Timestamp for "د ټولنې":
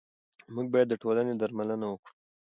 0.89-1.33